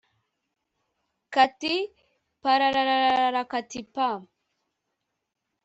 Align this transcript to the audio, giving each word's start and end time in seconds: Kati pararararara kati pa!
Kati 1.33 1.73
pararararara 2.41 3.41
kati 3.51 3.79
pa! 3.93 4.07